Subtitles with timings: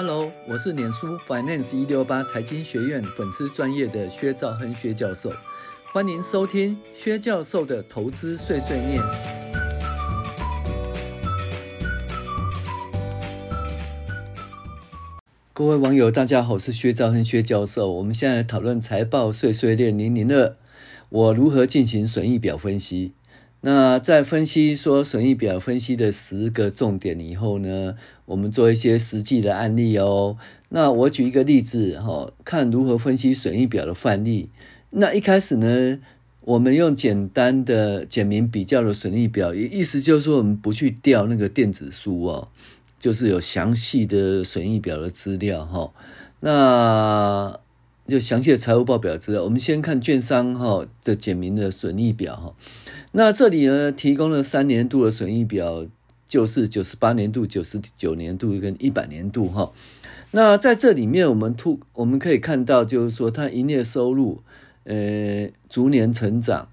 [0.00, 5.32] Hello，我是脸书 Finance 一六八财经学院粉丝专业的薛兆亨薛教授，
[5.92, 9.02] 欢迎收听薛教授的投资碎碎念。
[15.52, 17.90] 各位网友，大家好，我是薛兆亨薛教授。
[17.94, 20.54] 我们现在讨论财报碎碎念零零二，
[21.08, 23.14] 我如何进行损益表分析？
[23.60, 27.96] 那在分析说损益表分析的十个重点以后呢，
[28.26, 30.36] 我们做一些实际的案例哦。
[30.68, 34.50] 那我举一个例子哈，看如何分析损益表的范例。
[34.90, 35.98] 那一开始呢，
[36.42, 42.48] 我们用简单的简明比较的损益表，意思就是说我们不去调那个电子书哦，
[43.00, 45.90] 就是有详细的损益表的资料哈。
[46.40, 47.58] 那
[48.08, 52.54] 就详细的财务报表资料，我们先看券商哈的简明的损益表哈。
[53.12, 55.86] 那这里呢，提供了三年度的损益表，
[56.26, 59.72] 就是九十八年度、九十九年度跟一百年度哈。
[60.30, 64.40] 那在这里面，我们突我们可以看到，就是说它营业收入，
[64.84, 66.70] 呃，逐年成长。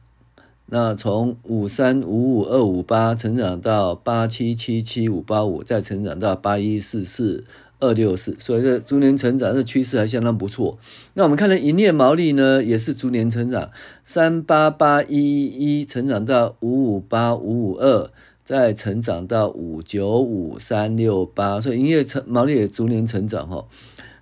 [0.67, 7.43] 那从五三五五二五八成长到八七七七五八五，再成长到八一四四。
[7.85, 10.77] 二六四，所以这逐年成长，这趋势还相当不错。
[11.13, 13.69] 那我们看到营业毛利呢，也是逐年成长，
[14.03, 18.09] 三八八一一成长到五五八五五二，
[18.43, 23.67] 再成长到五九五三六八，所以营业成毛利也逐年成长哈。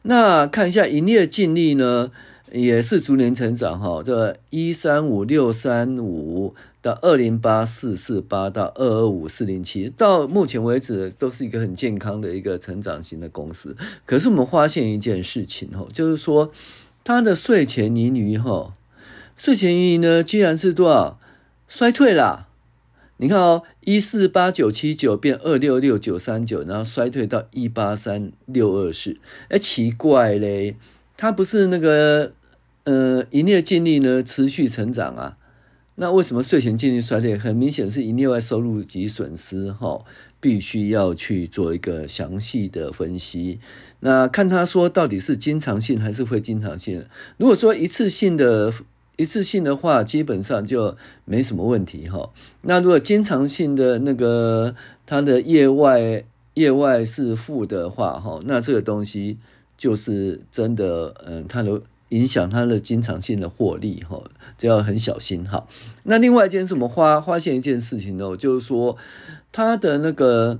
[0.03, 2.11] 那看一下营业净利呢，
[2.54, 6.56] 也是逐年成长哈，这一三五六三五。
[6.84, 13.78] 到二零八四四八到二二五四零七，到目前为止都是一个很健康的一个成长型的公司。
[14.06, 16.52] 可是我们发现一件事情哈，就是说
[17.06, 18.73] 它的税前盈余哈，
[19.38, 21.17] 税前盈余呢居然是多少？
[21.70, 22.50] 衰退啦！
[23.16, 29.16] 你看哦，一四八九七九变二六六九三九，然后衰退到一八三六二四。
[29.48, 30.76] 哎，奇怪嘞，
[31.16, 32.34] 它不是那个
[32.84, 35.38] 呃营业净利呢持续成长啊？
[35.95, 37.38] 那为什么税前净利衰退？
[37.38, 40.04] 很明显是营业外收入及损失，哈，
[40.39, 43.60] 必须要去做一个详细的分析。
[43.99, 47.05] 那看他说到底是经常性还是非经常性？
[47.38, 48.73] 如果说一次性的、
[49.17, 52.32] 一次性的话，基本上就没什么问题，哈。
[52.64, 56.23] 那如果经常性的那个它的业外
[56.55, 59.38] 业外是负的话，哈，那这个东西
[59.77, 61.83] 就是真的，嗯，它的。
[62.09, 64.21] 影响它的经常性的获利，哈，
[64.55, 65.65] 就要很小心哈。
[66.03, 68.95] 那另外一件事，我们发发现一件事情呢，就是说
[69.52, 70.59] 它的那个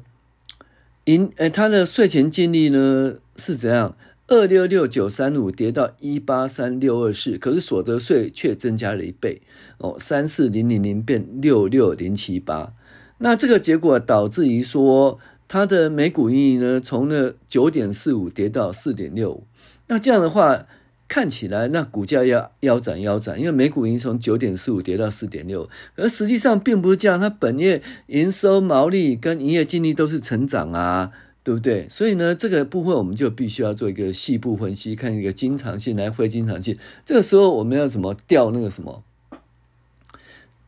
[1.06, 3.96] 盈，诶，它的税前净利呢是怎样？
[4.28, 9.42] 二六六九三五跌到一八三六二四，可是所得税却增加了一倍
[9.78, 12.74] 哦，三四零零零变六六零七八。
[13.20, 19.44] 那这个结果导致于说，它的每股盈余呢，从那九点四五跌到四点六五。
[19.90, 20.66] 那这样的话。
[21.08, 31.12] 看起来那股价要腰斩腰斩，因为每股已经从九点四五跌到四点六，而实际上并不是这样，它本业营收毛利跟营业净利都是成长啊，
[31.44, 31.88] 对不对？
[31.90, 36.78] 所以呢，这个部分我们就必须要做一个细部分析，看一个经常性来非经常性。
[37.06, 39.04] 这个时候我们要怎么调那个什么？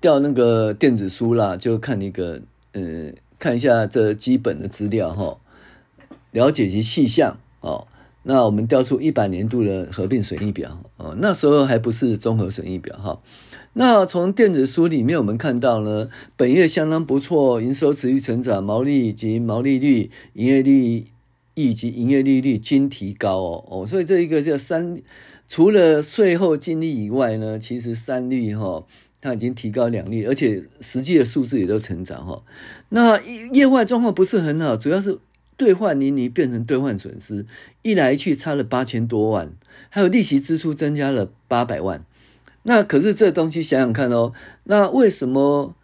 [0.02, 2.42] 调那个电子书啦，就看一个
[2.74, 5.40] 呃，看一下这基本的资料哈，
[6.32, 7.88] 了解其细项哦。
[8.28, 13.22] 那我们调出一百年度的合并损益表，哦，那时候还不是综合损益表哈。
[13.74, 21.12] 那从电子书里面我们看到呢，本业相当不错，营收持续成长，毛利及毛利率、营业利
[21.54, 25.00] 益及营业利率均提高哦哦，所以这一个叫三，
[25.48, 28.84] 除了税后净利以外呢，其实三率哈，
[29.22, 32.42] 它已经提高两率，而且实际的数字也都成长哈。
[32.90, 35.20] 那业外状况不是很好，主要是。
[35.58, 37.46] 兑换盈余变成兑换损失，
[37.82, 39.54] 一来一去差了八千多万，
[39.90, 42.06] 还有利息支出增加了八百万。
[42.64, 44.34] 那可是这东西想想看哦，
[44.64, 45.76] 那为什么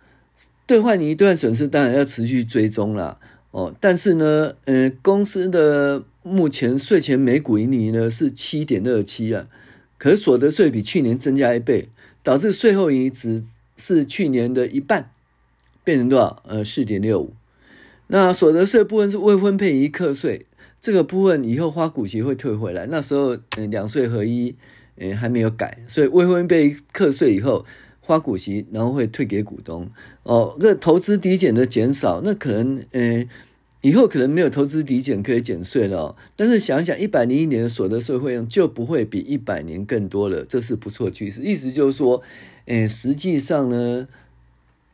[0.66, 3.20] 兑换盈余兑换损失当然要持续追踪啦。
[3.52, 3.74] 哦？
[3.80, 9.48] 但是呢，呃，公司的目前税前每股盈利呢是七点二七啊，
[9.98, 11.90] 可所得税比去年增加一倍，
[12.24, 13.44] 导致税后盈余只
[13.76, 15.12] 是去年的一半，
[15.84, 16.42] 变成多少？
[16.48, 17.34] 呃，四点六五。
[18.14, 20.46] 那所得税部分是未分配盈课税，
[20.82, 22.86] 这个部分以后发股息会退回来。
[22.88, 24.54] 那时候，嗯，两税合一，
[24.98, 27.66] 嗯，还没有改，所以未分配课税以后
[28.06, 29.90] 发股息，然后会退给股东。
[30.24, 33.30] 哦，那投资抵减的减少，那可能，嗯，
[33.80, 36.18] 以后可能没有投资抵减可以减税了。
[36.36, 41.40] 但是想想，一百零一年的所得税费用就不会比一百年更多了，这是不错的趋势。
[41.44, 42.22] 意思就是说，
[42.66, 44.10] 嗯，实际上呢，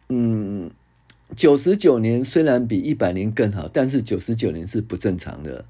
[0.09, 0.69] 嗯。
[1.35, 5.65] 九十九年虽然比一百年更好，但是九十九年是不正常的，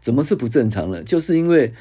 [0.00, 1.02] 怎么是不正常呢？
[1.02, 1.74] 就是因为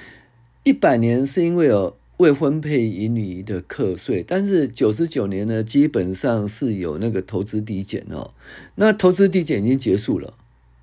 [0.63, 8.31] 一百年是因为有未分配盈余的课税，但是九十九年呢，基本上是有那个投资抵减哦。
[8.75, 10.33] 那投资抵减已经结束了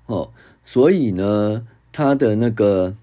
[0.07, 0.31] 哦，
[0.65, 2.95] 所以呢，它的那个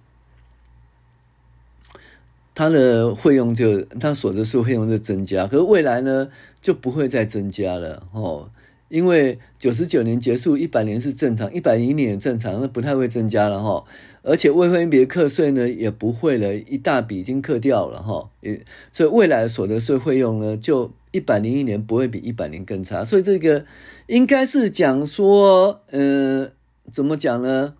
[2.55, 6.29] 它的费用就它所得税费用就增加，可是未来呢
[6.61, 8.50] 就不会再增加了哦。
[8.88, 13.85] 因为九十九年结束，一百年是正常，一百零一年正常，那不太会增加了哈。
[14.23, 18.31] 而且未分别课税呢也不会了，一大笔已经课掉了哈。
[18.41, 23.05] 也所以未来所得税费用呢，就一百零一年不会比一百年更差。
[23.05, 23.65] 所以这个
[24.06, 26.53] 应该是讲说，呃，
[26.93, 27.75] 怎么讲呢？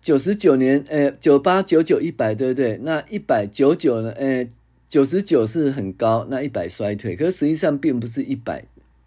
[0.00, 2.78] 九十九年，呃，九八九九一百，对不对？
[2.82, 4.10] 那一百九九呢？
[4.12, 4.48] 呃，
[4.88, 8.64] 九十九是很高，那一百衰退，可是实际上并不是一百。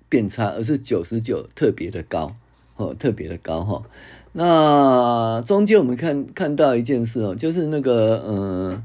[0.09, 2.35] 变差，而是九十九特别的高，
[2.75, 3.83] 哦，特别的高哈。
[4.33, 8.83] 那中间我们看看到一件事哦，就是那个嗯，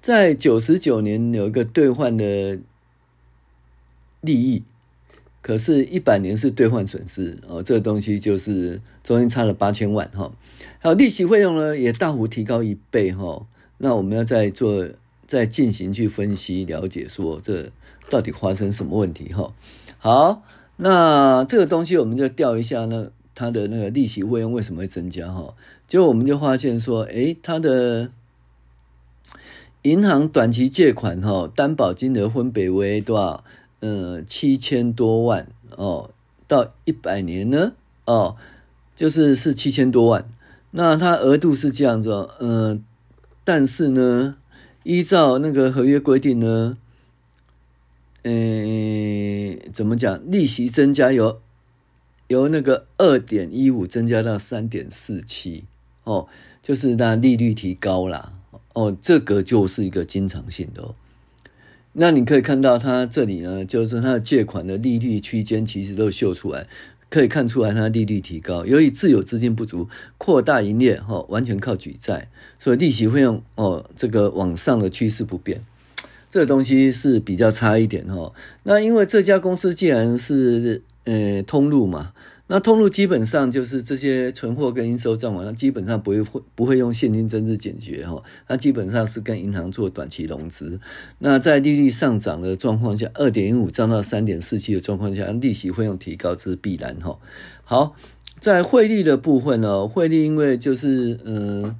[0.00, 2.58] 在九十九年有一个兑换的
[4.20, 4.62] 利益，
[5.40, 10.30] 可是一百年是兑换损失哦，这个东西就是中间差了八千万哈。
[10.78, 13.46] 还有利息费用呢，也大幅提高一倍哈。
[13.78, 14.86] 那我们要再做。
[15.26, 17.72] 再进行去分析了解，说这
[18.08, 19.32] 到底发生什么问题？
[19.32, 19.52] 哈，
[19.98, 20.42] 好，
[20.76, 25.26] 那这个东西我们就调一下呢，它的那个利息费用为什么会增加？
[25.32, 25.54] 哈，
[25.88, 28.10] 结果我们就发现说，诶，它的
[29.82, 33.42] 银行短期借款哈，担保金额分别为多少？
[33.80, 36.10] 嗯，七千多万哦，
[36.46, 37.72] 到一百年呢，
[38.04, 38.36] 哦，
[38.94, 40.28] 就是是七千多万。
[40.70, 42.84] 那它额度是这样子，嗯，
[43.42, 44.36] 但是呢。
[44.86, 46.78] 依照那个合约规定呢，
[48.22, 50.30] 嗯，怎么讲？
[50.30, 51.40] 利息增加由
[52.28, 55.64] 由那个二点一五增加到三点四七
[56.04, 56.28] 哦，
[56.62, 58.32] 就是那利率提高啦
[58.74, 60.94] 哦，这个就是一个经常性的哦。
[61.94, 66.68] 那你可以看到它这里呢，就是它的借款的利率区间其实都秀出来。
[67.08, 69.88] 可以看出来，它利率提高，由于自有资金不足，
[70.18, 75.64] 扩大营业，哈，完全靠举债，所以利息费用哦，这个往上的趋势不变，
[76.28, 78.32] 这个东西是比较差一点哈。
[78.64, 82.12] 那因为这家公司既然是呃通路嘛。
[82.48, 90.80] 那通路基本上就是这些存货跟应收账款，那基本上不会会不会用现金增值解决哈，那基本上是跟银行做短期融资。
[91.18, 97.18] 那在利率上涨的状况下，二点一五涨到三点四七的状况下，利息费用提高这是必然哈。
[97.64, 97.96] 好，
[98.38, 101.76] 在汇率的部分呢，汇率因为就是嗯。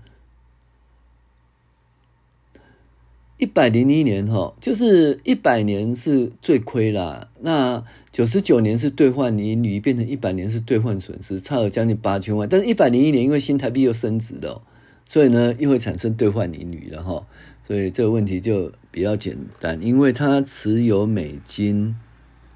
[3.38, 7.28] 一百零一年哈，就是一百年是最亏啦。
[7.40, 12.48] 那九十九年是兑换盈余，变成一百年是兑换损失，差了将近八千万。
[12.48, 14.62] 但是，一百零一年因为新台币又升值了，
[15.06, 17.26] 所以呢，又会产生兑换盈余了哈。
[17.66, 21.94] 所以这个问题就比较简单，因为它持有美金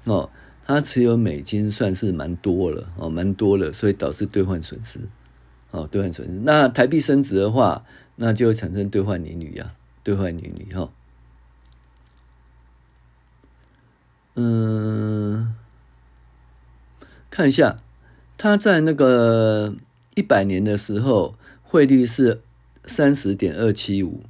[0.05, 0.31] 哦，
[0.65, 4.99] 它持有美金算是蛮多了哦，蛮多了，所以导致兑换损失
[5.69, 6.33] 哦，兑换损失。
[6.43, 7.85] 那台币升值的话，
[8.15, 9.73] 那就会产生兑换盈余呀。
[10.03, 10.89] 兑换利率哈，
[14.35, 15.53] 嗯，
[17.29, 17.77] 看一下，
[18.37, 19.75] 它在那个
[20.15, 22.41] 一百年的时候，汇率是
[22.85, 24.23] 三十点二七五，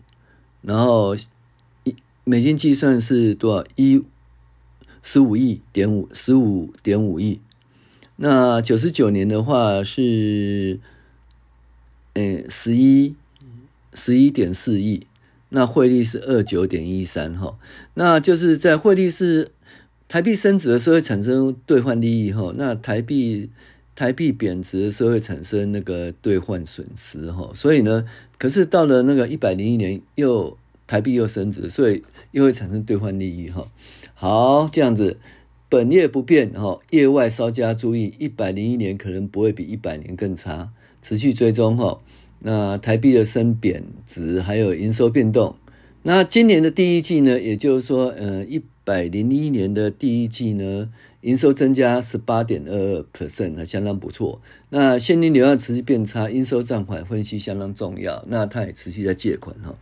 [0.61, 3.65] 然后一美金计算是多少？
[3.75, 4.03] 一
[5.01, 7.39] 十五亿点五，十五点五亿。
[8.17, 10.79] 那九十九年的话是，
[12.13, 13.15] 呃，十一
[13.93, 15.07] 十一点四亿。
[15.53, 17.57] 那汇率是二九点一三哈，
[17.95, 19.51] 那就是在汇率是
[20.07, 23.49] 台币升值的时候会产生兑换利益哈，那台币
[23.93, 28.05] 台币贬值的时候会产生那个兑换损失哈，所以呢，
[28.37, 33.67] 可是到了那个一百零一年又台币又升值，所以又会产生兑换利益哈。
[34.13, 35.17] 好，这样子
[35.67, 40.69] 本业不变哈，业外稍加注意，一百零一年可能不会比一百年更差，
[41.01, 41.99] 持续追踪哈。
[42.43, 45.55] 那台币的升贬值，还有营收变动。
[46.03, 50.89] 那今年的第一季呢，也就是说，呃，一百零一年的第一季呢，
[51.21, 54.41] 营收增加十八点二二 percent，那相当不错。
[54.69, 58.25] 那现金流量持续变差，应收账款分析相当重要。
[58.27, 59.75] 那它也持续在借款哈。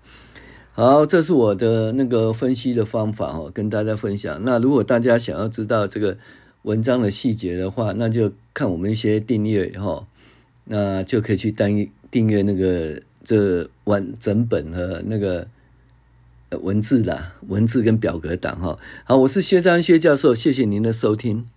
[0.73, 4.41] 好，这是我的那个分析的方法哦，跟大家分享。
[4.43, 6.17] 那如果大家想要知道这个
[6.63, 10.05] 文章的细节的话，那就看我们一些订阅哈，
[10.65, 11.89] 那就可以去单一。
[12.11, 15.47] 订阅那个这完整本和那个
[16.61, 18.79] 文字啦，文字跟表格档哈。
[19.03, 21.49] 好，我是薛章薛教授，谢谢您的收听。